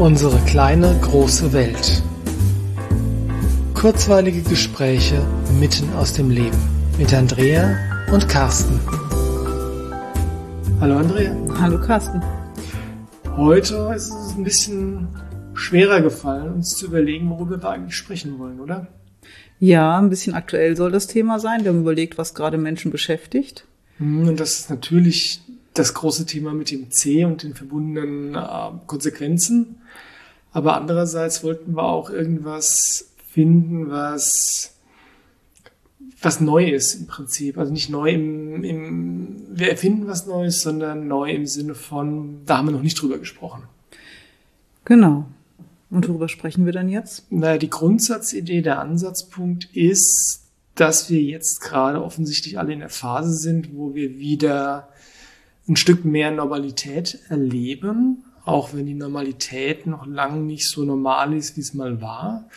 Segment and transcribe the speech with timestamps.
[0.00, 2.02] Unsere kleine große Welt.
[3.74, 5.22] Kurzweilige Gespräche
[5.60, 6.56] mitten aus dem Leben
[6.96, 7.76] mit Andrea
[8.10, 8.80] und Carsten.
[10.80, 11.36] Hallo Andrea.
[11.60, 12.22] Hallo Carsten.
[13.36, 15.08] Heute ist es ein bisschen
[15.52, 18.86] schwerer gefallen, uns zu überlegen, worüber wir eigentlich sprechen wollen, oder?
[19.58, 21.62] Ja, ein bisschen aktuell soll das Thema sein.
[21.62, 23.66] Wir haben überlegt, was gerade Menschen beschäftigt.
[23.98, 25.42] Hm, und das ist natürlich
[25.74, 29.76] das große Thema mit dem C und den verbundenen äh, Konsequenzen.
[30.52, 34.74] Aber andererseits wollten wir auch irgendwas finden, was,
[36.20, 37.56] was neu ist im Prinzip.
[37.56, 42.58] Also nicht neu im, im, wir erfinden was Neues, sondern neu im Sinne von, da
[42.58, 43.62] haben wir noch nicht drüber gesprochen.
[44.84, 45.26] Genau.
[45.90, 47.30] Und worüber sprechen wir dann jetzt?
[47.30, 50.40] Naja, die Grundsatzidee, der Ansatzpunkt ist,
[50.74, 54.88] dass wir jetzt gerade offensichtlich alle in der Phase sind, wo wir wieder
[55.70, 61.56] ein Stück mehr Normalität erleben, auch wenn die Normalität noch lang nicht so normal ist,
[61.56, 62.48] wie es mal war.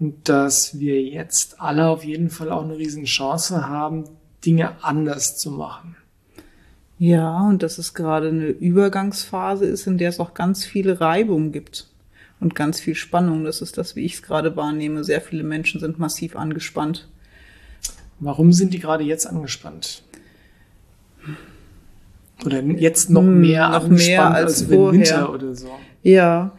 [0.00, 4.04] Und dass wir jetzt alle auf jeden Fall auch eine riesen Chance haben,
[4.44, 5.96] Dinge anders zu machen.
[6.98, 11.52] Ja, und dass es gerade eine Übergangsphase ist, in der es auch ganz viele Reibung
[11.52, 11.88] gibt
[12.40, 13.44] und ganz viel Spannung.
[13.44, 15.04] Das ist das, wie ich es gerade wahrnehme.
[15.04, 17.08] Sehr viele Menschen sind massiv angespannt.
[18.18, 20.02] Warum sind die gerade jetzt angespannt?
[22.44, 24.92] Oder jetzt noch hm, mehr noch mehr als, als vorher.
[24.92, 25.70] Winter oder so.
[26.02, 26.52] Ja.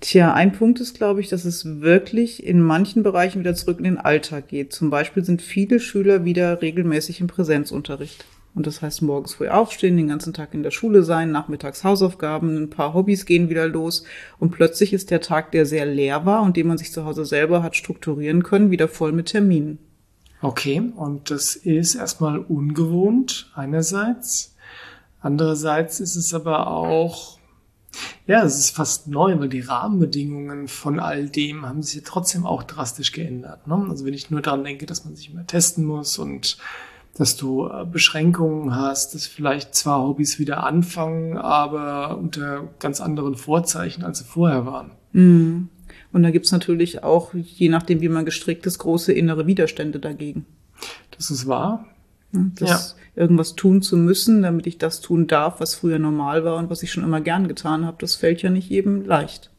[0.00, 3.84] Tja, ein Punkt ist, glaube ich, dass es wirklich in manchen Bereichen wieder zurück in
[3.84, 4.72] den Alltag geht.
[4.72, 8.24] Zum Beispiel sind viele Schüler wieder regelmäßig im Präsenzunterricht.
[8.54, 12.56] Und das heißt morgens früh aufstehen, den ganzen Tag in der Schule sein, nachmittags Hausaufgaben,
[12.56, 14.04] ein paar Hobbys gehen wieder los.
[14.38, 17.24] Und plötzlich ist der Tag, der sehr leer war und den man sich zu Hause
[17.24, 19.78] selber hat strukturieren können, wieder voll mit Terminen.
[20.40, 24.54] Okay, und das ist erstmal ungewohnt einerseits.
[25.20, 27.38] Andererseits ist es aber auch,
[28.26, 32.46] ja, es ist fast neu, weil die Rahmenbedingungen von all dem haben sich ja trotzdem
[32.46, 33.66] auch drastisch geändert.
[33.66, 33.86] Ne?
[33.88, 36.58] Also wenn ich nur daran denke, dass man sich immer testen muss und
[37.16, 43.34] dass du äh, Beschränkungen hast, dass vielleicht zwar Hobbys wieder anfangen, aber unter ganz anderen
[43.34, 44.92] Vorzeichen, als sie vorher waren.
[45.12, 45.68] Mhm.
[46.12, 50.46] Und da gibt's natürlich auch, je nachdem, wie man gestrickt ist, große innere Widerstände dagegen.
[51.10, 51.86] Das ist wahr.
[52.32, 53.22] Das ja.
[53.22, 56.82] irgendwas tun zu müssen, damit ich das tun darf, was früher normal war und was
[56.82, 59.50] ich schon immer gern getan habe, das fällt ja nicht jedem leicht.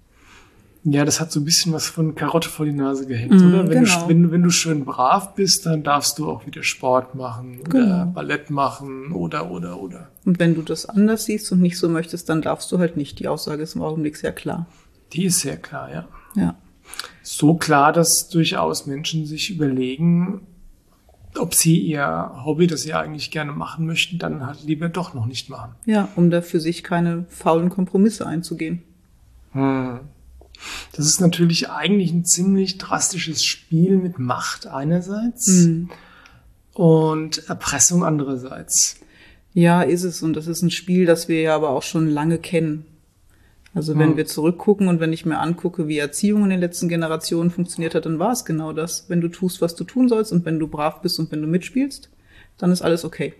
[0.86, 3.70] Ja, das hat so ein bisschen was von Karotte vor die Nase gehängt, mm, oder?
[3.70, 4.04] Wenn, genau.
[4.04, 7.70] du, wenn, wenn du schön brav bist, dann darfst du auch wieder Sport machen oder
[7.70, 8.06] genau.
[8.06, 10.08] Ballett machen oder, oder, oder.
[10.26, 13.20] Und wenn du das anders siehst und nicht so möchtest, dann darfst du halt nicht.
[13.20, 14.68] Die Aussage ist im Augenblick sehr klar.
[15.12, 16.08] Die ist sehr klar, ja.
[16.36, 16.56] Ja.
[17.24, 20.42] So klar, dass durchaus Menschen sich überlegen,
[21.40, 25.26] ob sie ihr Hobby, das sie eigentlich gerne machen möchten, dann halt lieber doch noch
[25.26, 25.76] nicht machen.
[25.86, 28.84] Ja, um da für sich keine faulen Kompromisse einzugehen.
[29.54, 30.00] Hm.
[30.92, 35.90] Das ist natürlich eigentlich ein ziemlich drastisches Spiel mit Macht einerseits hm.
[36.74, 38.98] und Erpressung andererseits.
[39.54, 40.22] Ja, ist es.
[40.22, 42.86] Und das ist ein Spiel, das wir ja aber auch schon lange kennen.
[43.80, 44.18] Also wenn hm.
[44.18, 48.06] wir zurückgucken und wenn ich mir angucke, wie Erziehung in den letzten Generationen funktioniert hat,
[48.06, 49.06] dann war es genau das.
[49.08, 51.48] Wenn du tust, was du tun sollst und wenn du brav bist und wenn du
[51.48, 52.10] mitspielst,
[52.58, 53.36] dann ist alles okay.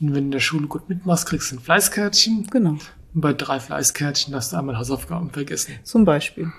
[0.00, 2.48] Und wenn du in der Schule gut mitmachst, kriegst du ein Fleißkärtchen.
[2.50, 2.70] Genau.
[3.14, 5.74] Und bei drei Fleißkärtchen hast du einmal Hausaufgaben vergessen.
[5.84, 6.50] Zum Beispiel.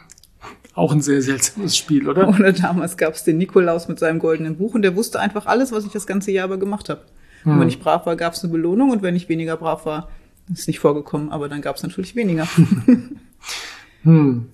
[0.74, 2.30] Auch ein sehr seltsames Spiel, oder?
[2.30, 5.74] Oder damals gab es den Nikolaus mit seinem goldenen Buch und der wusste einfach alles,
[5.74, 7.02] was ich das ganze Jahr aber gemacht habe.
[7.44, 7.52] Hm.
[7.52, 10.08] Und wenn ich brav war, gab es eine Belohnung und wenn ich weniger brav war,
[10.54, 12.48] ist nicht vorgekommen, aber dann gab es natürlich weniger.
[14.04, 14.50] hm.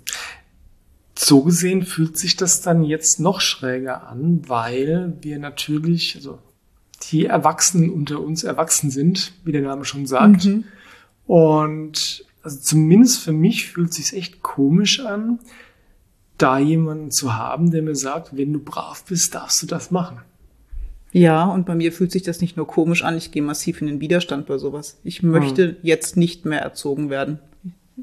[1.17, 6.39] So gesehen fühlt sich das dann jetzt noch schräger an, weil wir natürlich, also
[7.11, 10.45] die Erwachsenen unter uns erwachsen sind, wie der Name schon sagt.
[10.45, 10.63] Mhm.
[11.27, 15.39] Und also zumindest für mich fühlt sich echt komisch an,
[16.37, 20.21] da jemanden zu haben, der mir sagt, wenn du brav bist, darfst du das machen.
[21.13, 23.87] Ja, und bei mir fühlt sich das nicht nur komisch an, ich gehe massiv in
[23.87, 24.99] den Widerstand bei sowas.
[25.03, 25.75] Ich möchte mhm.
[25.81, 27.39] jetzt nicht mehr erzogen werden.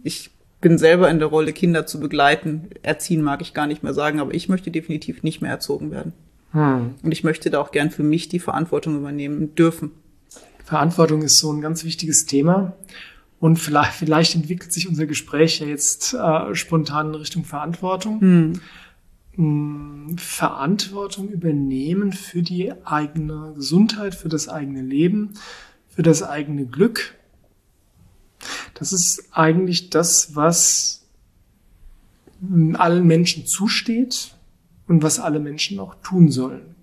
[0.03, 0.31] Ich
[0.61, 2.69] bin selber in der Rolle, Kinder zu begleiten.
[2.83, 6.13] Erziehen mag ich gar nicht mehr sagen, aber ich möchte definitiv nicht mehr erzogen werden.
[6.53, 6.95] Mhm.
[7.03, 9.93] Und ich möchte da auch gern für mich die Verantwortung übernehmen dürfen.
[10.65, 12.75] Verantwortung ist so ein ganz wichtiges Thema.
[13.41, 18.19] Und vielleicht, vielleicht entwickelt sich unser Gespräch ja jetzt äh, spontan in Richtung Verantwortung.
[18.21, 18.61] Mhm.
[20.17, 25.35] Verantwortung übernehmen für die eigene Gesundheit, für das eigene Leben,
[25.89, 27.15] für das eigene Glück.
[28.75, 31.07] Das ist eigentlich das, was
[32.75, 34.35] allen Menschen zusteht
[34.89, 36.75] und was alle Menschen auch tun sollen.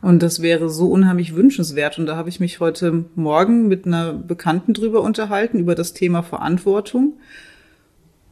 [0.00, 1.98] Und das wäre so unheimlich wünschenswert.
[1.98, 6.22] Und da habe ich mich heute Morgen mit einer Bekannten drüber unterhalten, über das Thema
[6.22, 7.18] Verantwortung.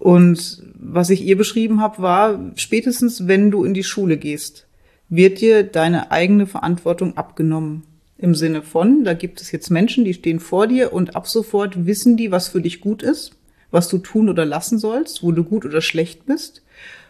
[0.01, 4.67] Und was ich ihr beschrieben habe, war, spätestens wenn du in die Schule gehst,
[5.11, 7.83] wird dir deine eigene Verantwortung abgenommen.
[8.17, 11.87] Im Sinne von, da gibt es jetzt Menschen, die stehen vor dir und ab sofort
[11.87, 13.33] wissen die, was für dich gut ist,
[13.71, 16.63] was du tun oder lassen sollst, wo du gut oder schlecht bist.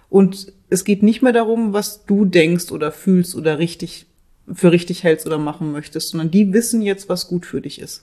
[0.09, 4.07] Und es geht nicht mehr darum, was du denkst oder fühlst oder richtig
[4.53, 8.03] für richtig hältst oder machen möchtest, sondern die wissen jetzt, was gut für dich ist.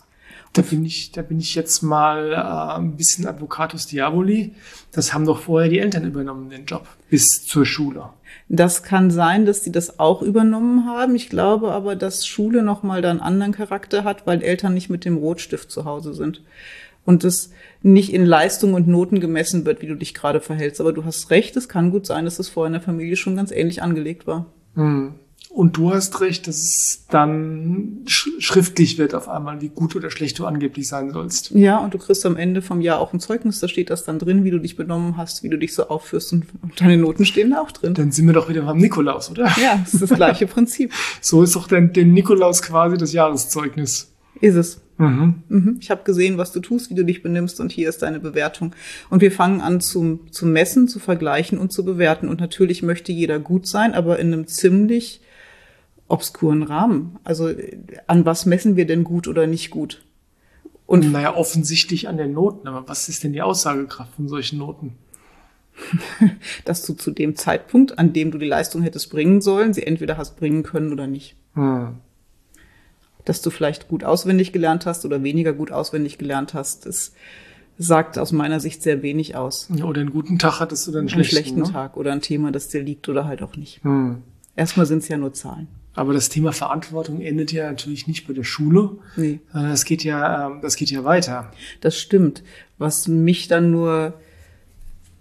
[0.54, 4.54] Da bin ich, da bin ich jetzt mal äh, ein bisschen Advocatus Diaboli.
[4.92, 8.10] Das haben doch vorher die Eltern übernommen, den Job, bis zur Schule.
[8.50, 11.16] Das kann sein, dass die das auch übernommen haben.
[11.16, 15.06] Ich glaube aber, dass Schule nochmal da einen anderen Charakter hat, weil Eltern nicht mit
[15.06, 16.44] dem Rotstift zu Hause sind.
[17.06, 17.52] Und das
[17.84, 20.82] nicht in Leistung und Noten gemessen wird, wie du dich gerade verhältst.
[20.82, 23.36] Aber du hast recht, es kann gut sein, dass das vorher in der Familie schon
[23.36, 24.48] ganz ähnlich angelegt war.
[24.76, 25.16] Hm.
[25.58, 30.38] Und du hast recht, dass es dann schriftlich wird auf einmal, wie gut oder schlecht
[30.38, 31.50] du angeblich sein sollst.
[31.50, 34.20] Ja, und du kriegst am Ende vom Jahr auch ein Zeugnis, da steht das dann
[34.20, 36.46] drin, wie du dich benommen hast, wie du dich so aufführst und
[36.80, 37.96] deine Noten stehen da auch drin.
[37.96, 39.46] Dann sind wir doch wieder beim Nikolaus, oder?
[39.60, 40.94] Ja, das ist das gleiche Prinzip.
[41.22, 44.12] so ist doch denn dem Nikolaus quasi das Jahreszeugnis.
[44.40, 44.82] Ist es.
[45.00, 45.42] Mhm.
[45.50, 45.78] Mhm.
[45.82, 48.76] Ich habe gesehen, was du tust, wie du dich benimmst und hier ist deine Bewertung.
[49.10, 52.30] Und wir fangen an zu, zu messen, zu vergleichen und zu bewerten.
[52.30, 55.22] Und natürlich möchte jeder gut sein, aber in einem ziemlich
[56.08, 57.18] obskuren Rahmen.
[57.24, 57.52] Also
[58.08, 60.04] an was messen wir denn gut oder nicht gut?
[60.86, 62.68] Und naja, offensichtlich an den Noten.
[62.68, 64.94] Aber was ist denn die Aussagekraft von solchen Noten?
[66.66, 70.18] Dass du zu dem Zeitpunkt, an dem du die Leistung hättest bringen sollen, sie entweder
[70.18, 71.36] hast bringen können oder nicht.
[71.54, 71.98] Hm.
[73.26, 77.12] Dass du vielleicht gut auswendig gelernt hast oder weniger gut auswendig gelernt hast, das
[77.78, 79.70] sagt aus meiner Sicht sehr wenig aus.
[79.84, 81.72] Oder einen guten Tag hattest du dann einen schlechten, einen schlechten ne?
[81.72, 83.84] Tag oder ein Thema, das dir liegt oder halt auch nicht.
[83.84, 84.24] Hm.
[84.56, 85.68] Erstmal sind es ja nur Zahlen.
[85.98, 88.92] Aber das Thema Verantwortung endet ja natürlich nicht bei der Schule.
[89.16, 89.40] Nee.
[89.52, 91.52] Das geht ja, ähm, das geht ja weiter.
[91.82, 92.44] Das stimmt.
[92.78, 94.14] Was mich dann nur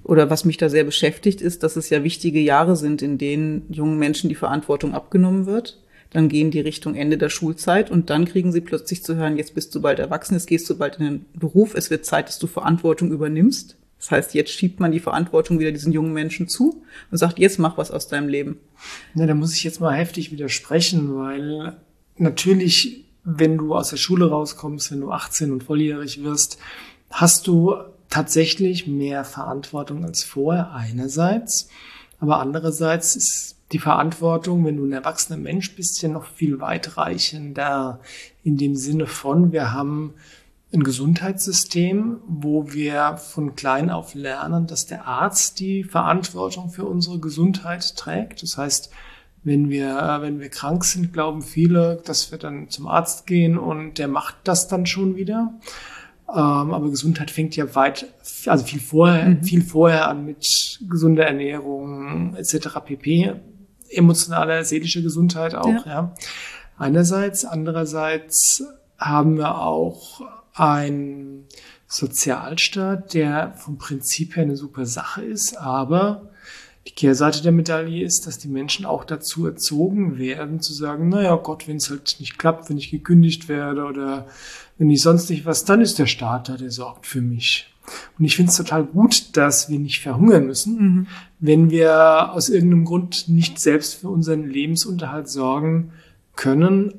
[0.04, 3.64] oder was mich da sehr beschäftigt, ist, dass es ja wichtige Jahre sind, in denen
[3.72, 5.82] jungen Menschen die Verantwortung abgenommen wird.
[6.10, 9.54] Dann gehen die Richtung Ende der Schulzeit und dann kriegen sie plötzlich zu hören, jetzt
[9.54, 12.38] bist du bald erwachsen, jetzt gehst du bald in den Beruf, es wird Zeit, dass
[12.38, 13.76] du Verantwortung übernimmst.
[13.98, 17.58] Das heißt, jetzt schiebt man die Verantwortung wieder diesen jungen Menschen zu und sagt, jetzt
[17.58, 18.60] mach was aus deinem Leben.
[19.14, 21.76] Na, da muss ich jetzt mal heftig widersprechen, weil
[22.16, 26.58] natürlich, wenn du aus der Schule rauskommst, wenn du 18 und volljährig wirst,
[27.10, 27.74] hast du
[28.10, 31.68] tatsächlich mehr Verantwortung als vorher einerseits.
[32.20, 38.00] Aber andererseits ist die Verantwortung, wenn du ein erwachsener Mensch bist, ja noch viel weitreichender
[38.44, 40.14] in dem Sinne von, wir haben
[40.72, 47.20] ein Gesundheitssystem, wo wir von klein auf lernen, dass der Arzt die Verantwortung für unsere
[47.20, 48.42] Gesundheit trägt.
[48.42, 48.90] Das heißt,
[49.44, 53.98] wenn wir, wenn wir krank sind, glauben viele, dass wir dann zum Arzt gehen und
[53.98, 55.54] der macht das dann schon wieder.
[56.28, 56.34] Ähm,
[56.74, 58.12] aber Gesundheit fängt ja weit,
[58.46, 59.44] also viel vorher, mhm.
[59.44, 62.80] viel vorher an mit gesunder Ernährung etc.
[62.84, 63.34] pp.
[63.88, 65.86] Emotionale, seelische Gesundheit auch, ja.
[65.86, 66.14] ja.
[66.76, 68.64] Einerseits, andererseits
[68.98, 70.22] haben wir auch
[70.56, 71.44] ein
[71.86, 76.30] Sozialstaat, der vom Prinzip her eine super Sache ist, aber
[76.86, 81.34] die Kehrseite der Medaille ist, dass die Menschen auch dazu erzogen werden, zu sagen, naja
[81.36, 84.26] Gott, wenn es halt nicht klappt, wenn ich gekündigt werde oder
[84.78, 87.72] wenn ich sonst nicht was, dann ist der Staat da, der sorgt für mich.
[88.18, 91.06] Und ich finde es total gut, dass wir nicht verhungern müssen, mhm.
[91.38, 95.92] wenn wir aus irgendeinem Grund nicht selbst für unseren Lebensunterhalt sorgen
[96.34, 96.92] können,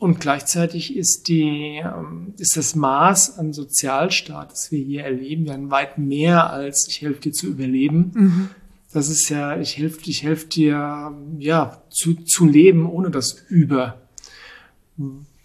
[0.00, 5.56] und gleichzeitig ist die, ähm, ist das Maß an Sozialstaat, das wir hier erleben, ja
[5.70, 8.10] weit mehr als ich helfe dir zu überleben.
[8.14, 8.48] Mhm.
[8.94, 14.00] Das ist ja, ich helfe, ich helfe dir, ja, zu, zu leben ohne das Über.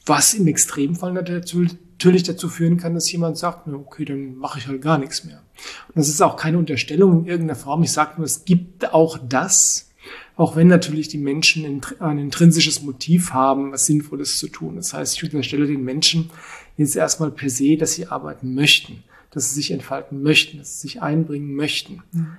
[0.06, 4.82] Was im Extremfall natürlich dazu führen kann, dass jemand sagt, okay, dann mache ich halt
[4.82, 5.42] gar nichts mehr.
[5.90, 7.84] Und das ist auch keine Unterstellung in irgendeiner Form.
[7.84, 9.90] Ich sage nur, es gibt auch das,
[10.36, 14.76] auch wenn natürlich die Menschen ein intrinsisches Motiv haben, was Sinnvolles zu tun.
[14.76, 16.30] Das heißt, ich unterstelle den Menschen
[16.78, 20.88] jetzt erstmal per se, dass sie arbeiten möchten, dass sie sich entfalten möchten, dass sie
[20.88, 22.04] sich einbringen möchten.
[22.12, 22.38] Mhm.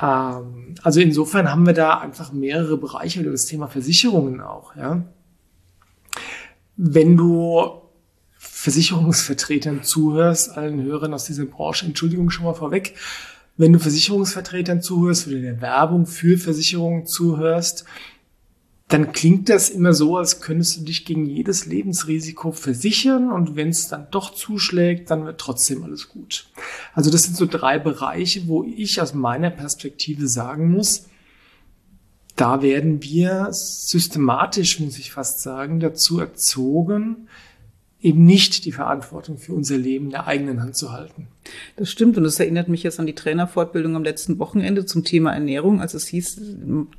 [0.00, 4.76] Ähm, also insofern haben wir da einfach mehrere Bereiche über das Thema Versicherungen auch.
[4.76, 5.04] Ja?
[6.76, 7.82] Wenn du
[8.38, 12.94] Versicherungsvertretern zuhörst, allen Hörern aus dieser Branche, Entschuldigung schon mal vorweg,
[13.56, 17.84] wenn du Versicherungsvertretern zuhörst oder der Werbung für Versicherungen zuhörst,
[18.88, 23.70] dann klingt das immer so, als könntest du dich gegen jedes Lebensrisiko versichern und wenn
[23.70, 26.46] es dann doch zuschlägt, dann wird trotzdem alles gut.
[26.92, 31.06] Also das sind so drei Bereiche, wo ich aus meiner Perspektive sagen muss,
[32.36, 37.28] da werden wir systematisch, muss ich fast sagen, dazu erzogen,
[38.04, 41.26] eben nicht die Verantwortung für unser Leben in der eigenen Hand zu halten.
[41.76, 45.32] Das stimmt und das erinnert mich jetzt an die Trainerfortbildung am letzten Wochenende zum Thema
[45.32, 45.80] Ernährung.
[45.80, 46.40] als es hieß,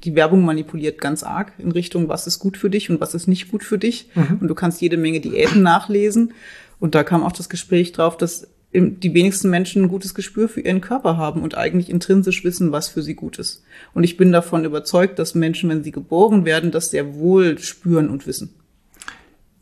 [0.04, 3.28] die Werbung manipuliert ganz arg in Richtung, was ist gut für dich und was ist
[3.28, 4.10] nicht gut für dich.
[4.16, 4.40] Mhm.
[4.42, 6.34] Und du kannst jede Menge Diäten nachlesen.
[6.80, 10.60] Und da kam auch das Gespräch drauf, dass die wenigsten Menschen ein gutes Gespür für
[10.60, 13.64] ihren Körper haben und eigentlich intrinsisch wissen, was für sie gut ist.
[13.94, 18.10] Und ich bin davon überzeugt, dass Menschen, wenn sie geboren werden, das sehr wohl spüren
[18.10, 18.56] und wissen.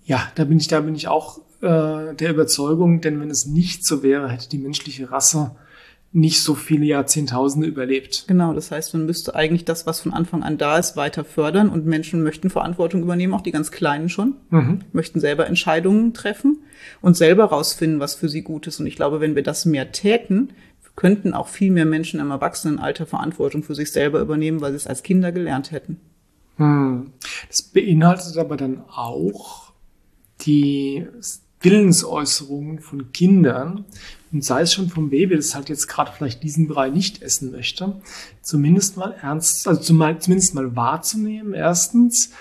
[0.06, 3.86] Ja, da bin ich, da bin ich auch äh, der Überzeugung, denn wenn es nicht
[3.86, 5.52] so wäre, hätte die menschliche Rasse
[6.16, 8.26] nicht so viele Jahrzehntausende überlebt.
[8.28, 11.70] Genau, das heißt, man müsste eigentlich das, was von Anfang an da ist, weiter fördern
[11.70, 14.82] und Menschen möchten Verantwortung übernehmen, auch die ganz Kleinen schon, mhm.
[14.92, 16.60] möchten selber Entscheidungen treffen
[17.02, 18.80] und selber rausfinden, was für sie gut ist.
[18.80, 20.54] Und ich glaube, wenn wir das mehr täten,
[20.96, 24.88] könnten auch viel mehr Menschen im Erwachsenenalter Verantwortung für sich selber übernehmen, weil sie es
[24.88, 26.00] als Kinder gelernt hätten.
[26.58, 27.12] Hm.
[27.48, 29.63] Das beinhaltet aber dann auch
[30.46, 31.08] die
[31.62, 33.86] Willensäußerungen von Kindern,
[34.32, 37.52] und sei es schon vom Baby, das halt jetzt gerade vielleicht diesen Brei nicht essen
[37.52, 38.02] möchte,
[38.42, 42.32] zumindest mal ernst, also zumindest mal wahrzunehmen, erstens,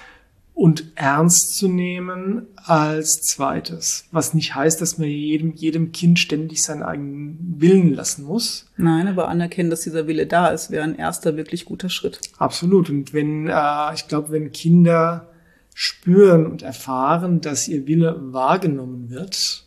[0.55, 4.05] und ernst zu nehmen als zweites.
[4.13, 8.67] Was nicht heißt, dass man jedem, jedem Kind ständig seinen eigenen Willen lassen muss.
[8.77, 12.21] Nein, aber anerkennen, dass dieser Wille da ist, wäre ein erster wirklich guter Schritt.
[12.37, 12.91] Absolut.
[12.91, 15.32] Und wenn, äh, ich glaube, wenn Kinder
[15.75, 19.65] spüren und erfahren, dass ihr Wille wahrgenommen wird,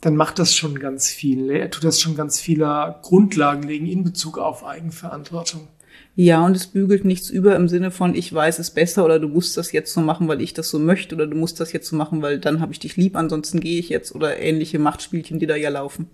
[0.00, 1.50] dann macht das schon ganz viel.
[1.50, 5.68] Er tut das schon ganz viele Grundlagen legen in Bezug auf Eigenverantwortung.
[6.16, 9.28] Ja, und es bügelt nichts über im Sinne von, ich weiß es besser oder du
[9.28, 11.88] musst das jetzt so machen, weil ich das so möchte oder du musst das jetzt
[11.88, 15.40] so machen, weil dann habe ich dich lieb, ansonsten gehe ich jetzt oder ähnliche Machtspielchen,
[15.40, 16.08] die da ja laufen.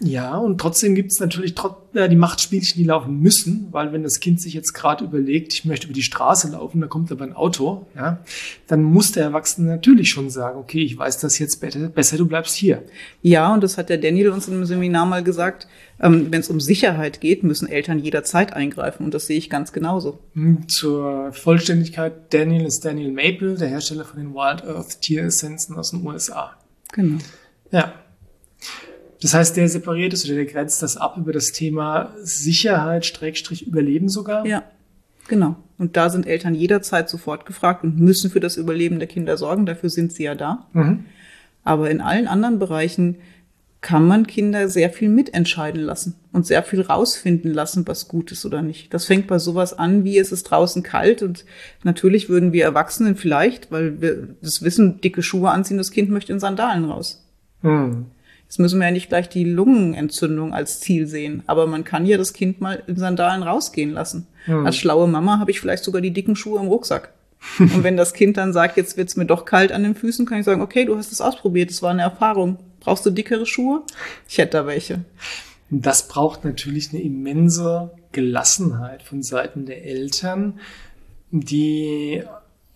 [0.00, 4.40] Ja, und trotzdem gibt es natürlich die Machtspielchen, die laufen müssen, weil wenn das Kind
[4.40, 7.86] sich jetzt gerade überlegt, ich möchte über die Straße laufen, da kommt aber ein Auto,
[7.96, 8.20] ja,
[8.68, 12.26] dann muss der Erwachsene natürlich schon sagen, okay, ich weiß das jetzt besser, besser du
[12.26, 12.84] bleibst hier.
[13.22, 15.66] Ja, und das hat der Daniel uns im Seminar mal gesagt,
[16.00, 19.72] ähm, wenn es um Sicherheit geht, müssen Eltern jederzeit eingreifen und das sehe ich ganz
[19.72, 20.20] genauso.
[20.34, 25.90] Hm, zur Vollständigkeit, Daniel ist Daniel Maple, der Hersteller von den Wild Earth Tieressenzen aus
[25.90, 26.56] den USA.
[26.92, 27.18] Genau.
[27.72, 27.94] Ja.
[29.20, 33.66] Das heißt, der separiert es oder der grenzt das ab über das Thema Sicherheit, Streckstrich,
[33.66, 34.46] Überleben sogar?
[34.46, 34.62] Ja,
[35.26, 35.56] genau.
[35.76, 39.66] Und da sind Eltern jederzeit sofort gefragt und müssen für das Überleben der Kinder sorgen.
[39.66, 40.66] Dafür sind sie ja da.
[40.72, 41.04] Mhm.
[41.64, 43.16] Aber in allen anderen Bereichen
[43.80, 48.44] kann man Kinder sehr viel mitentscheiden lassen und sehr viel rausfinden lassen, was gut ist
[48.44, 48.92] oder nicht.
[48.92, 51.44] Das fängt bei sowas an, wie es ist draußen kalt und
[51.84, 56.32] natürlich würden wir Erwachsenen vielleicht, weil wir das wissen, dicke Schuhe anziehen, das Kind möchte
[56.32, 57.24] in Sandalen raus.
[57.62, 58.06] Mhm.
[58.48, 62.16] Jetzt müssen wir ja nicht gleich die Lungenentzündung als Ziel sehen, aber man kann ja
[62.16, 64.26] das Kind mal in Sandalen rausgehen lassen.
[64.46, 64.64] Mhm.
[64.64, 67.12] Als schlaue Mama habe ich vielleicht sogar die dicken Schuhe im Rucksack.
[67.58, 70.38] Und wenn das Kind dann sagt, jetzt wird's mir doch kalt an den Füßen, kann
[70.38, 72.58] ich sagen, okay, du hast es ausprobiert, es war eine Erfahrung.
[72.80, 73.82] Brauchst du dickere Schuhe?
[74.26, 75.04] Ich hätte da welche.
[75.68, 80.58] Das braucht natürlich eine immense Gelassenheit von Seiten der Eltern,
[81.30, 82.22] die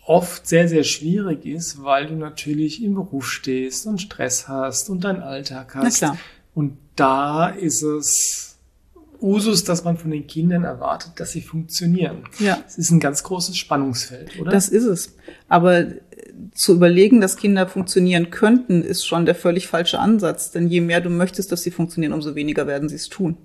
[0.04, 5.04] oft sehr, sehr schwierig ist, weil du natürlich im Beruf stehst und Stress hast und
[5.04, 6.04] deinen Alltag hast.
[6.54, 8.58] Und da ist es
[9.20, 12.24] Usus, dass man von den Kindern erwartet, dass sie funktionieren.
[12.40, 12.58] Ja.
[12.66, 14.50] Es ist ein ganz großes Spannungsfeld, oder?
[14.50, 15.14] Das ist es.
[15.48, 15.86] Aber
[16.54, 20.50] zu überlegen, dass Kinder funktionieren könnten, ist schon der völlig falsche Ansatz.
[20.50, 23.36] Denn je mehr du möchtest, dass sie funktionieren, umso weniger werden sie es tun.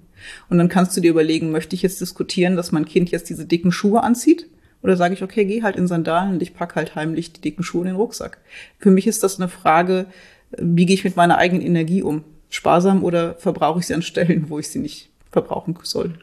[0.50, 3.46] Und dann kannst du dir überlegen, möchte ich jetzt diskutieren, dass mein Kind jetzt diese
[3.46, 4.50] dicken Schuhe anzieht?
[4.88, 7.62] Oder sage ich, okay, geh halt in Sandalen und ich pack halt heimlich die dicken
[7.62, 8.38] Schuhe in den Rucksack.
[8.80, 10.06] Für mich ist das eine Frage,
[10.58, 12.24] wie gehe ich mit meiner eigenen Energie um?
[12.50, 16.14] Sparsam oder verbrauche ich sie an Stellen, wo ich sie nicht verbrauchen soll?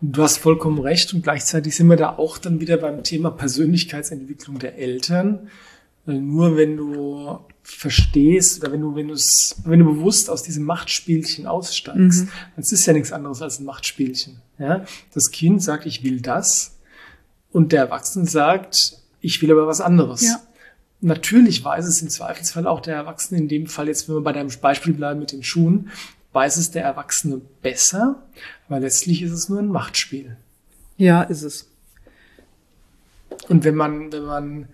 [0.00, 4.58] Du hast vollkommen recht und gleichzeitig sind wir da auch dann wieder beim Thema Persönlichkeitsentwicklung
[4.58, 5.48] der Eltern.
[6.04, 10.64] Nur wenn du verstehst oder wenn du, wenn du es, wenn du bewusst aus diesem
[10.64, 12.30] Machtspielchen aussteigst, mhm.
[12.56, 14.40] es ist ja nichts anderes als ein Machtspielchen.
[14.58, 14.84] Ja?
[15.14, 16.80] Das Kind sagt, ich will das
[17.52, 20.22] und der Erwachsene sagt, ich will aber was anderes.
[20.22, 20.40] Ja.
[21.00, 24.32] Natürlich weiß es im Zweifelsfall auch der Erwachsene, in dem Fall jetzt, wenn wir bei
[24.32, 25.90] deinem Beispiel bleiben mit den Schuhen,
[26.32, 28.22] weiß es der Erwachsene besser,
[28.68, 30.36] weil letztlich ist es nur ein Machtspiel.
[30.96, 31.68] Ja, ist es.
[33.48, 34.68] Und wenn man, wenn man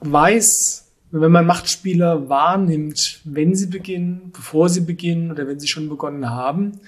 [0.00, 5.88] weiß, wenn man Machtspieler wahrnimmt, wenn sie beginnen, bevor sie beginnen oder wenn sie schon
[5.88, 6.80] begonnen haben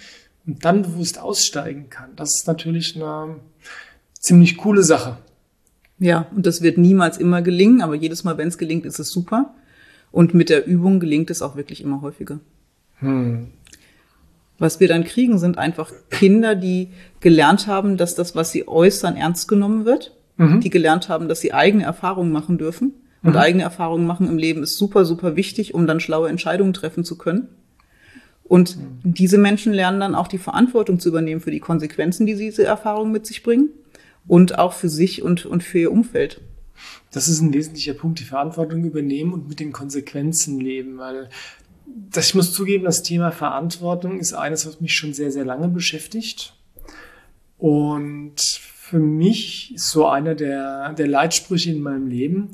[0.47, 3.37] und dann bewusst aussteigen kann, das ist natürlich eine
[4.25, 5.19] ziemlich coole Sache.
[5.99, 9.11] Ja, und das wird niemals immer gelingen, aber jedes Mal, wenn es gelingt, ist es
[9.11, 9.55] super.
[10.11, 12.41] Und mit der Übung gelingt es auch wirklich immer häufiger.
[13.01, 13.49] Hm.
[14.59, 16.89] Was wir dann kriegen, sind einfach Kinder, die
[17.21, 20.61] gelernt haben, dass das, was sie äußern, ernst genommen wird, mhm.
[20.61, 23.37] die gelernt haben, dass sie eigene Erfahrungen machen dürfen Und mhm.
[23.37, 27.19] eigene Erfahrungen machen im Leben ist super, super wichtig, um dann schlaue Entscheidungen treffen zu
[27.19, 27.49] können.
[28.45, 29.01] Und mhm.
[29.03, 33.11] diese Menschen lernen dann auch die Verantwortung zu übernehmen für die Konsequenzen, die diese Erfahrungen
[33.11, 33.71] mit sich bringen
[34.27, 36.41] und auch für sich und, und für ihr Umfeld.
[37.11, 41.29] Das ist ein wesentlicher Punkt, die Verantwortung übernehmen und mit den Konsequenzen leben, weil
[41.87, 45.69] das, ich muss zugeben, das Thema Verantwortung ist eines, was mich schon sehr, sehr lange
[45.69, 46.55] beschäftigt.
[47.59, 52.51] Und für mich ist so einer der, der Leitsprüche in meinem Leben,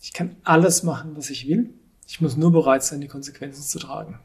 [0.00, 1.70] ich kann alles machen, was ich will.
[2.06, 4.20] Ich muss nur bereit sein, die Konsequenzen zu tragen.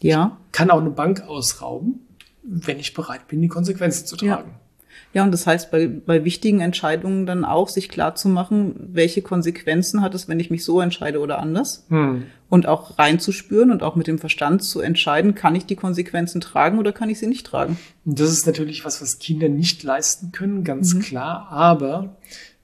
[0.00, 0.38] Ja.
[0.46, 2.06] Ich kann auch eine Bank ausrauben,
[2.42, 4.50] wenn ich bereit bin, die Konsequenzen zu tragen.
[4.50, 4.59] Ja.
[5.12, 9.22] Ja, und das heißt, bei, bei wichtigen Entscheidungen dann auch sich klar zu machen, welche
[9.22, 11.84] Konsequenzen hat es, wenn ich mich so entscheide oder anders.
[11.88, 12.26] Hm.
[12.48, 16.78] Und auch reinzuspüren und auch mit dem Verstand zu entscheiden, kann ich die Konsequenzen tragen
[16.78, 17.76] oder kann ich sie nicht tragen.
[18.04, 21.00] Und das ist natürlich was, was Kinder nicht leisten können, ganz mhm.
[21.00, 21.48] klar.
[21.50, 22.16] Aber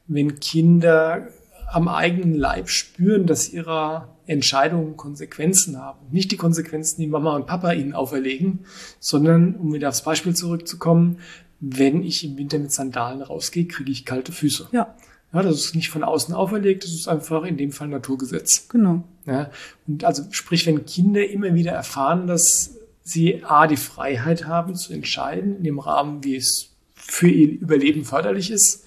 [0.07, 1.29] wenn Kinder
[1.69, 5.99] am eigenen Leib spüren, dass ihre Entscheidungen Konsequenzen haben.
[6.11, 8.61] Nicht die Konsequenzen, die Mama und Papa ihnen auferlegen,
[8.99, 11.19] sondern, um wieder aufs Beispiel zurückzukommen,
[11.61, 14.69] wenn ich im Winter mit Sandalen rausgehe, kriege ich kalte Füße.
[14.73, 14.95] Ja.
[15.33, 18.69] Ja, das ist nicht von außen auferlegt, das ist einfach in dem Fall Naturgesetz.
[18.69, 19.05] Genau.
[19.27, 19.51] Ja,
[19.87, 24.93] und also sprich, wenn Kinder immer wieder erfahren, dass sie A, die Freiheit haben zu
[24.93, 28.87] entscheiden, in dem Rahmen, wie es für ihr Überleben förderlich ist,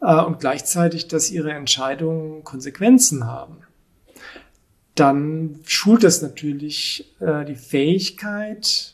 [0.00, 3.58] äh, und gleichzeitig, dass ihre Entscheidungen Konsequenzen haben,
[4.94, 8.93] dann schult das natürlich äh, die Fähigkeit,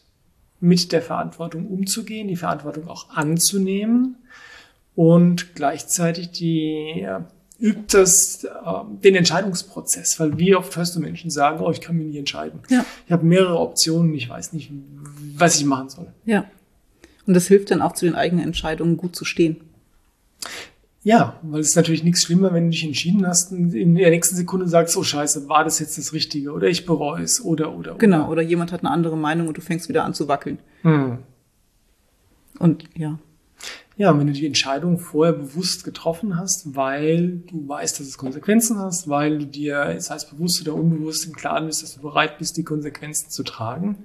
[0.60, 4.16] mit der Verantwortung umzugehen, die Verantwortung auch anzunehmen
[4.94, 7.26] und gleichzeitig die ja,
[7.58, 8.48] übt das äh,
[9.02, 12.60] den Entscheidungsprozess, weil wie oft hörst du Menschen sagen, oh, ich kann mich nicht entscheiden.
[12.68, 12.84] Ja.
[13.06, 14.70] Ich habe mehrere Optionen, ich weiß nicht,
[15.36, 16.08] was ich machen soll.
[16.24, 16.46] Ja.
[17.26, 19.56] Und das hilft dann auch zu den eigenen Entscheidungen gut zu stehen.
[21.02, 24.10] Ja, weil es ist natürlich nichts schlimmer, wenn du dich entschieden hast und in der
[24.10, 27.74] nächsten Sekunde sagst, oh scheiße, war das jetzt das Richtige oder ich bereue es oder
[27.74, 27.94] oder.
[27.94, 30.58] Genau, oder jemand hat eine andere Meinung und du fängst wieder an zu wackeln.
[30.82, 31.18] Hm.
[32.58, 33.18] Und ja.
[33.96, 38.78] Ja, wenn du die Entscheidung vorher bewusst getroffen hast, weil du weißt, dass es Konsequenzen
[38.78, 42.38] hast, weil du dir, sei es bewusst oder unbewusst, im Klaren bist, dass du bereit
[42.38, 43.98] bist, die Konsequenzen zu tragen,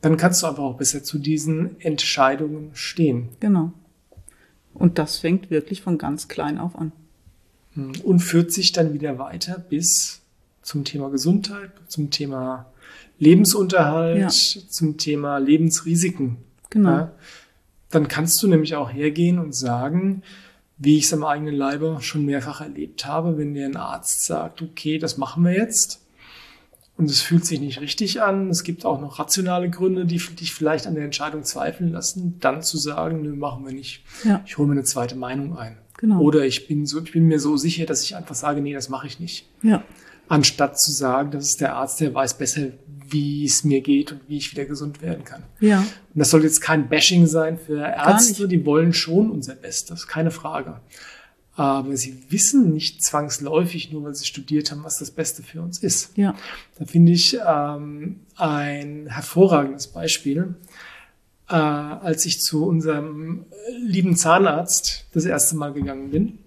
[0.00, 3.30] dann kannst du einfach auch besser zu diesen Entscheidungen stehen.
[3.40, 3.72] Genau.
[4.76, 6.92] Und das fängt wirklich von ganz klein auf an.
[7.74, 7.92] Hm.
[8.04, 10.22] Und führt sich dann wieder weiter bis
[10.62, 12.66] zum Thema Gesundheit, zum Thema
[13.18, 14.28] Lebensunterhalt, ja.
[14.68, 16.38] zum Thema Lebensrisiken.
[16.70, 16.90] Genau.
[16.90, 17.12] Ja,
[17.90, 20.22] dann kannst du nämlich auch hergehen und sagen,
[20.78, 24.60] wie ich es am eigenen Leibe schon mehrfach erlebt habe, wenn dir ein Arzt sagt,
[24.60, 26.02] okay, das machen wir jetzt,
[26.96, 28.48] und es fühlt sich nicht richtig an.
[28.48, 32.62] Es gibt auch noch rationale Gründe, die dich vielleicht an der Entscheidung zweifeln lassen, dann
[32.62, 34.02] zu sagen, nö, machen wir nicht.
[34.24, 34.42] Ja.
[34.46, 35.76] Ich hole mir eine zweite Meinung ein.
[35.98, 36.20] Genau.
[36.20, 38.88] Oder ich bin so, ich bin mir so sicher, dass ich einfach sage, nee, das
[38.88, 39.46] mache ich nicht.
[39.62, 39.82] Ja.
[40.28, 42.68] Anstatt zu sagen, das ist der Arzt, der weiß besser,
[43.08, 45.42] wie es mir geht und wie ich wieder gesund werden kann.
[45.60, 45.80] Ja.
[45.80, 50.30] Und das soll jetzt kein Bashing sein für Ärzte, die wollen schon unser Bestes, keine
[50.30, 50.80] Frage
[51.56, 55.78] aber sie wissen nicht zwangsläufig, nur weil sie studiert haben, was das Beste für uns
[55.78, 56.16] ist.
[56.16, 56.34] Ja.
[56.78, 60.54] Da finde ich ähm, ein hervorragendes Beispiel.
[61.48, 63.46] Äh, als ich zu unserem
[63.78, 66.38] lieben Zahnarzt das erste Mal gegangen bin,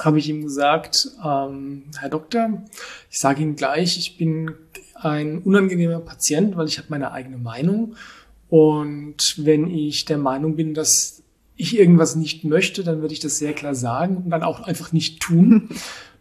[0.00, 2.64] habe ich ihm gesagt, ähm, Herr Doktor,
[3.10, 4.52] ich sage Ihnen gleich, ich bin
[4.94, 7.94] ein unangenehmer Patient, weil ich habe meine eigene Meinung.
[8.48, 11.22] Und wenn ich der Meinung bin, dass
[11.56, 14.92] ich irgendwas nicht möchte, dann würde ich das sehr klar sagen und dann auch einfach
[14.92, 15.68] nicht tun.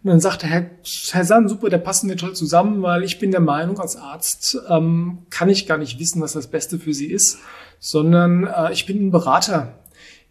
[0.04, 0.70] Und dann sagte Herr,
[1.12, 4.58] Herr San, super, der passen wir toll zusammen, weil ich bin der Meinung, als Arzt
[4.70, 7.40] ähm, kann ich gar nicht wissen, was das Beste für Sie ist,
[7.80, 9.80] sondern äh, ich bin ein Berater.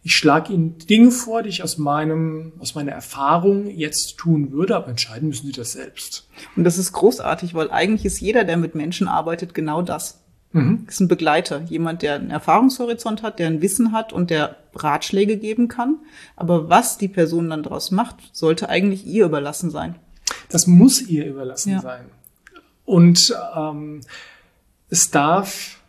[0.01, 4.75] Ich schlage Ihnen Dinge vor, die ich aus meinem, aus meiner Erfahrung jetzt tun würde,
[4.75, 6.29] aber entscheiden müssen Sie das selbst.
[6.55, 10.24] Und das ist großartig, weil eigentlich ist jeder, der mit Menschen arbeitet, genau das.
[10.55, 10.85] Mhm.
[10.87, 15.37] ist ein Begleiter, jemand, der einen Erfahrungshorizont hat, der ein Wissen hat und der Ratschläge
[15.37, 15.97] geben kann.
[16.35, 19.95] Aber was die Person dann daraus macht, sollte eigentlich ihr überlassen sein.
[20.49, 21.81] Das muss ihr überlassen ja.
[21.81, 22.05] sein.
[22.85, 24.01] Und ähm,
[24.89, 25.81] es darf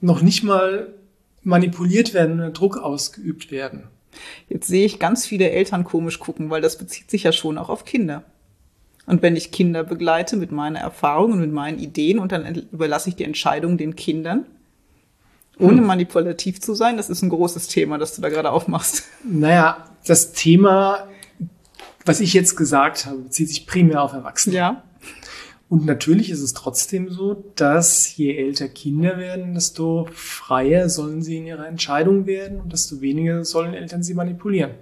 [0.00, 0.94] noch nicht mal
[1.42, 3.84] manipuliert werden oder Druck ausgeübt werden.
[4.48, 7.68] Jetzt sehe ich ganz viele Eltern komisch gucken, weil das bezieht sich ja schon auch
[7.68, 8.22] auf Kinder.
[9.06, 13.08] Und wenn ich Kinder begleite mit meiner Erfahrung und mit meinen Ideen und dann überlasse
[13.08, 14.46] ich die Entscheidung den Kindern,
[15.58, 15.86] ohne hm.
[15.86, 19.04] manipulativ zu sein, das ist ein großes Thema, das du da gerade aufmachst.
[19.24, 21.08] Naja, das Thema,
[22.04, 24.56] was ich jetzt gesagt habe, bezieht sich primär auf Erwachsene.
[24.56, 24.82] Ja.
[25.68, 31.38] Und natürlich ist es trotzdem so, dass je älter Kinder werden, desto freier sollen sie
[31.38, 34.72] in ihrer Entscheidung werden und desto weniger sollen Eltern sie manipulieren.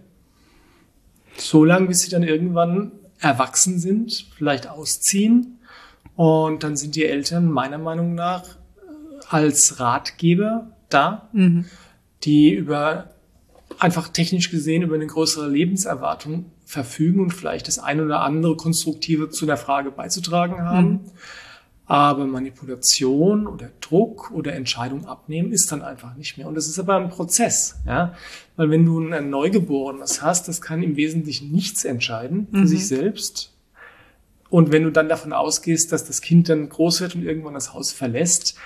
[1.38, 5.58] So lange, bis sie dann irgendwann erwachsen sind, vielleicht ausziehen.
[6.16, 8.44] Und dann sind die Eltern meiner Meinung nach
[9.28, 11.66] als Ratgeber da, mhm.
[12.22, 13.10] die über
[13.78, 19.30] einfach technisch gesehen über eine größere Lebenserwartung verfügen und vielleicht das ein oder andere Konstruktive
[19.30, 20.88] zu der Frage beizutragen haben.
[20.88, 21.00] Mhm.
[21.86, 26.48] Aber Manipulation oder Druck oder Entscheidung abnehmen ist dann einfach nicht mehr.
[26.48, 28.14] Und das ist aber ein Prozess, ja.
[28.56, 32.66] Weil wenn du ein Neugeborenes hast, das kann im Wesentlichen nichts entscheiden für mhm.
[32.66, 33.52] sich selbst.
[34.48, 37.74] Und wenn du dann davon ausgehst, dass das Kind dann groß wird und irgendwann das
[37.74, 38.56] Haus verlässt,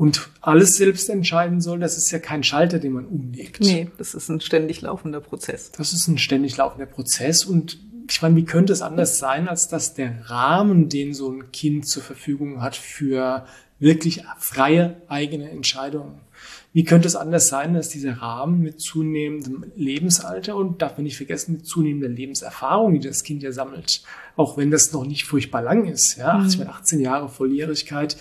[0.00, 3.60] und alles selbst entscheiden soll, das ist ja kein Schalter, den man umlegt.
[3.60, 5.72] Nee, das ist ein ständig laufender Prozess.
[5.72, 7.78] Das ist ein ständig laufender Prozess und
[8.10, 11.86] ich meine, wie könnte es anders sein, als dass der Rahmen, den so ein Kind
[11.86, 13.46] zur Verfügung hat für
[13.78, 16.20] wirklich freie eigene Entscheidungen?
[16.72, 21.16] Wie könnte es anders sein, dass dieser Rahmen mit zunehmendem Lebensalter und darf man nicht
[21.16, 24.02] vergessen, mit zunehmender Lebenserfahrung, die das Kind ja sammelt,
[24.36, 26.68] auch wenn das noch nicht furchtbar lang ist, ja, mhm.
[26.68, 28.16] 18 Jahre Volljährigkeit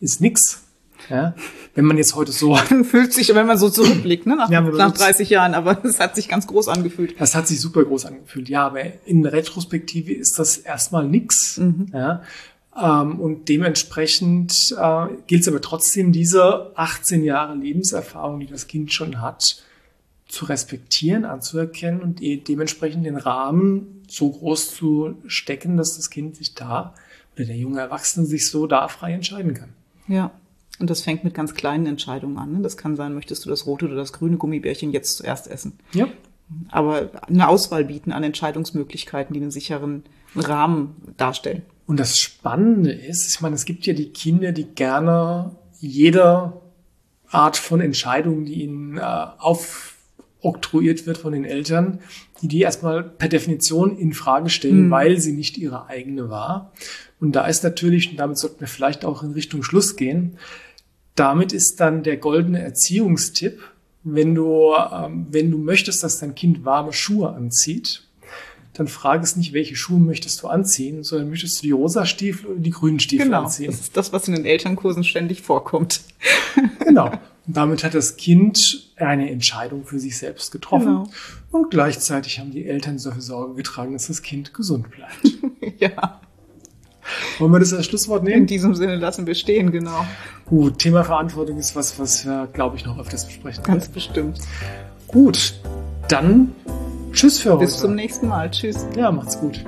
[0.00, 0.64] ist nix
[1.10, 1.34] ja?
[1.74, 2.54] Wenn man jetzt heute so.
[2.84, 4.36] Fühlt sich, wenn man so zurückblickt, ne?
[4.36, 7.20] nach, ja, nach 30 Jahren, aber es hat sich ganz groß angefühlt.
[7.20, 11.58] Das hat sich super groß angefühlt, ja, aber in Retrospektive ist das erstmal nix.
[11.58, 11.86] Mhm.
[11.92, 12.22] Ja?
[12.80, 18.92] Ähm, und dementsprechend äh, gilt es aber trotzdem, diese 18 Jahre Lebenserfahrung, die das Kind
[18.92, 19.62] schon hat,
[20.28, 26.54] zu respektieren, anzuerkennen und dementsprechend den Rahmen so groß zu stecken, dass das Kind sich
[26.54, 26.94] da
[27.34, 29.70] oder der junge Erwachsene sich so da frei entscheiden kann.
[30.08, 30.30] Ja.
[30.78, 32.52] Und das fängt mit ganz kleinen Entscheidungen an.
[32.52, 32.60] Ne?
[32.60, 35.78] Das kann sein, möchtest du das rote oder das grüne Gummibärchen jetzt zuerst essen?
[35.92, 36.08] Ja.
[36.70, 40.02] Aber eine Auswahl bieten an Entscheidungsmöglichkeiten, die einen sicheren
[40.34, 41.62] Rahmen darstellen.
[41.86, 46.52] Und das Spannende ist, ich meine, es gibt ja die Kinder, die gerne jede
[47.28, 49.00] Art von Entscheidung, die ihnen äh,
[50.42, 52.00] aufoktroyiert wird von den Eltern,
[52.40, 54.90] die die erstmal per Definition in Frage stellen, mhm.
[54.90, 56.72] weil sie nicht ihre eigene war.
[57.20, 60.38] Und da ist natürlich, und damit sollten wir vielleicht auch in Richtung Schluss gehen,
[61.14, 63.60] damit ist dann der goldene Erziehungstipp,
[64.02, 68.02] wenn du, ähm, wenn du möchtest, dass dein Kind warme Schuhe anzieht,
[68.72, 72.52] dann frage es nicht, welche Schuhe möchtest du anziehen, sondern möchtest du die rosa Stiefel
[72.52, 73.70] oder die grünen Stiefel genau, anziehen.
[73.70, 76.00] Das ist das, was in den Elternkursen ständig vorkommt.
[76.84, 77.12] genau.
[77.46, 80.86] Und damit hat das Kind eine Entscheidung für sich selbst getroffen.
[80.86, 81.10] Genau.
[81.50, 85.80] Und gleichzeitig haben die Eltern dafür Sorge getragen, dass das Kind gesund bleibt.
[85.80, 86.20] ja.
[87.38, 88.42] Wollen wir das als Schlusswort nehmen?
[88.42, 90.06] In diesem Sinne lassen wir stehen, genau.
[90.46, 93.64] Gut, Thema Verantwortung ist was, was wir, glaube ich, noch öfters besprechen.
[93.64, 93.94] Ganz werden.
[93.94, 94.38] bestimmt.
[95.08, 95.54] Gut,
[96.08, 96.52] dann
[97.12, 97.64] tschüss für heute.
[97.64, 98.50] Bis zum nächsten Mal.
[98.50, 98.86] Tschüss.
[98.96, 99.64] Ja, macht's gut.